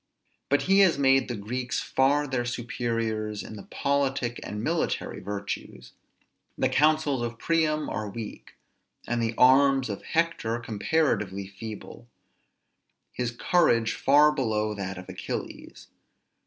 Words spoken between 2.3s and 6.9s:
superiors in the politic and military virtues. The